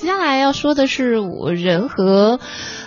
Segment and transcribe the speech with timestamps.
[0.00, 2.40] 接下来要说的是我人和。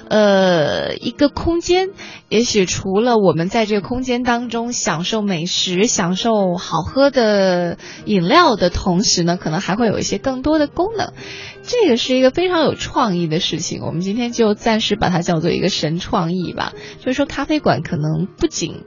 [0.10, 1.90] 呃，一个空间，
[2.30, 11.14] 也许除了我们在这个空间当中享受美食、享受好喝的饮料的同时呢，可能还会有一些更多的功能。
[11.64, 16.74] 这个是一个非常有创意的事情，我们今天就暂时把它叫做一个神创意吧。
[17.00, 18.84] 就是说，咖啡馆可能不仅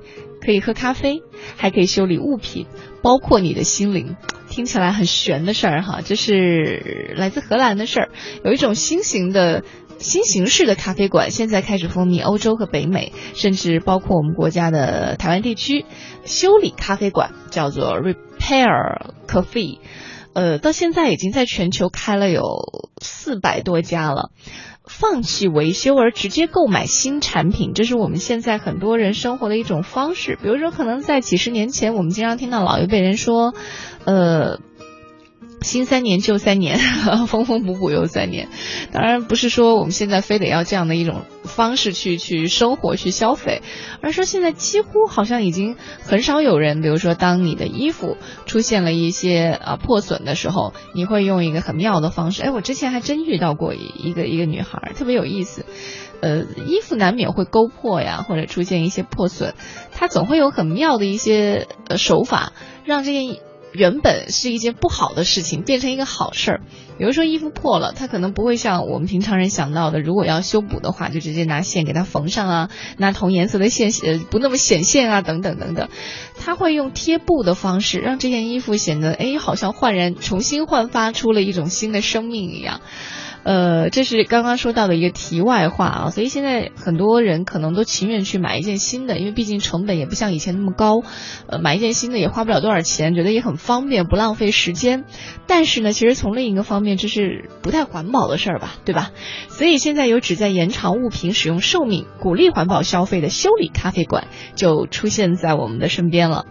[0.46, 1.22] 可以喝咖啡，
[1.56, 2.66] 还可以修理物品，
[3.02, 4.16] 包括你的心灵。
[4.48, 8.08] 听起来很玄的事儿哈，这是来自荷兰的事儿，
[8.44, 9.64] 有一种新型的。
[9.98, 15.86] 新形式的咖啡馆现在开始风靡欧洲和北美，甚至包括我们国家的台湾地区。
[16.26, 19.78] 修理咖啡馆叫做 Repair Coffee，
[20.36, 24.32] 呃，到现在已经在全球开了有四百多家了。
[24.84, 30.38] 放弃维修而直接购买新产品，这是我们现在很多人生活的一种方式。
[30.42, 33.54] 比如说，可能在几十年前，我们经常听到老一辈人说，
[34.04, 34.60] 呃。
[35.66, 36.78] 新三年旧三年，
[37.26, 38.48] 缝缝补补又三年。
[38.92, 43.62] 当然不是说我们现在非得要这样的一种方式去去生活去消费，
[44.00, 52.42] 而是说现在几乎好像已经很少有人，比如说当你的衣服出现了一些啊破损的时候，你会用一个很妙的方式。
[52.42, 55.66] 哎，我之前还真遇到过一个一个女孩，特别有意思。
[56.22, 59.54] 呃，衣服难免会勾破呀，或者出现一些破损，
[59.92, 62.52] 她总会有很妙的一些呃手法，
[62.84, 63.40] 让这件。
[63.76, 66.60] 原本是一件不好的事情，变成一个好事儿。
[66.98, 75.88] 比如说衣服破了，他可能不会像我们平常人想到的，如果要修补的话，就直接拿线给它缝上啊，拿同颜色的线呃不那么显现啊，等等等等。
[76.38, 82.80] 他会用贴布的方式，让这件衣服显得哎，好像焕然重新焕发出了一种新的生命一样。
[83.46, 91.04] 呃，这是刚刚说到的一个题外话啊，所以现在很多人可能都情愿去买一件新的，因为毕竟成本也不像以前那么高，
[91.46, 95.04] 呃，买一件新的也花不了多少钱，觉得也很方便，不浪费时间。
[95.46, 99.12] 但是呢，其实从另一个方面，这是不太环保的事儿吧，对吧？
[99.46, 106.46] 所以现在有旨在延长物品使用寿命、鼓励环保消费的修理咖啡馆就出现在我们的身边了。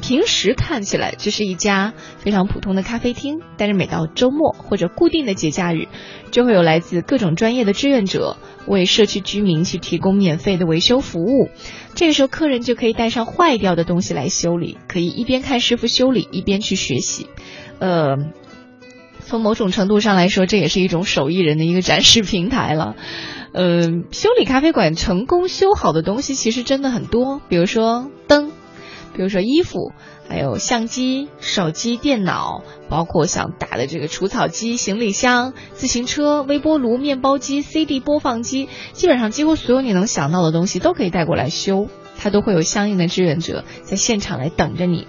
[0.00, 5.88] 平时看起来这是一家非常普通的咖啡厅，但是每到周末或者固定的节假日，
[6.38, 11.50] 就会有来自各种专业的志愿者为社区居民去提供免费的维修服务。
[11.96, 17.26] 这个时候，客人就可以带上坏掉的东西来修理，可以一边看师傅修理，一边去学习。
[17.80, 18.18] 呃，
[19.26, 22.94] 从某种程度上来说，这也是一种手艺人的一个展示平台了。
[23.50, 23.82] 呃，
[24.12, 28.52] 修理咖啡馆成功修好的东西其实真的很多，比如说灯。
[29.18, 29.90] 比如说衣服，
[30.28, 45.08] 还有相机、手机、电脑，包括像打的这个除草机、行李箱、自行车、微波炉、面包机、CD 播放机，基本上几乎所有你能想到的东西都可以带过来修，它都会有相应的志愿者在现场来等着你。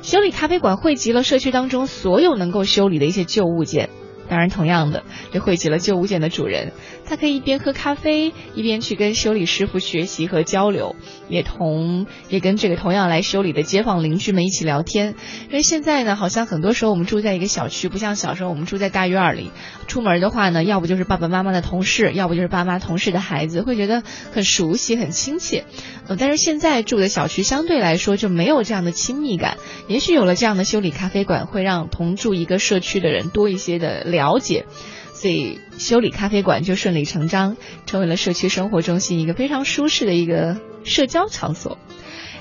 [0.00, 3.90] 修理咖啡馆汇集了社区当中所有能够修理的一些旧物件。
[4.28, 5.02] 当然，同样的，
[5.32, 6.72] 也汇集了旧物件的主人，
[7.04, 10.96] 他可以一边喝咖啡，一边去跟修理师傅学习和交流，
[11.28, 15.14] 也同也跟这个同样来修理的街坊邻居们一起聊天。
[15.48, 19.50] 因为现在呢，好像很多时候我们住在一个小区，不像小时候我们住在大院里，
[19.86, 24.02] 出门的话呢，要不就是爸爸妈妈的同事，要不就是爸妈同事的孩子，会觉得
[24.32, 25.64] 很熟悉、很亲切。
[26.08, 29.58] 呃，但是现在住的小区相对来说就没有这样的亲密感。
[29.86, 34.23] 也许有了这样的修理咖啡馆，会让同住一个社区的人多一些的聊。
[34.24, 34.66] 了解，
[35.12, 41.78] 所以修理咖啡馆就顺理成章成为了社区生活中心一个非常舒适的一个社交场所。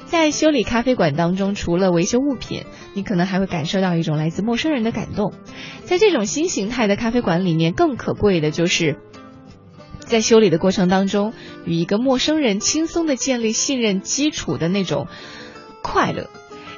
[0.05, 5.33] 在修理咖啡馆当中，除了维修物品，你可能还会感受到一种来自陌生人的感动。
[5.85, 8.97] 在这种新形态的咖啡馆里面，更可贵的就是
[9.99, 11.33] 在修理的过程当中，
[11.65, 15.07] 与一个陌生人轻松的建立信任基础的那种
[15.81, 16.29] 快乐。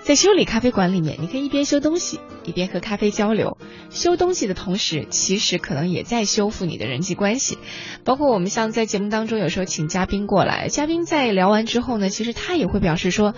[0.05, 3.57] 在修理咖啡馆里面，你可以一边修东西，一边和咖啡交流。
[3.89, 7.57] 修东西的同时，其实可能也在修复你的人际关系。
[8.03, 13.33] 包括我们像在节目当中，有时候请嘉宾过来，嘉宾在聊完之后呢，其实他也会表示说，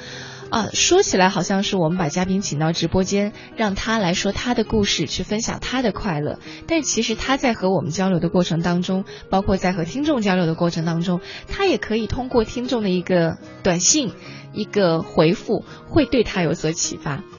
[0.49, 6.39] 啊，说起来好像是我们把嘉宾请到直播间，让他来说他的故事，去分享他的快乐。
[6.67, 14.11] 但其实他在和我们交流的过程当中，包括在和听众交流的过程当中，他也可以通过听众的一个短信。
[14.53, 17.21] 一个回复会对他有所启发。